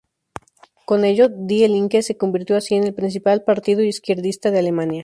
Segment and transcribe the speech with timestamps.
[0.85, 4.99] Con ello, Die Linke se convirtió así en el principal partido izquierdista de Alemania.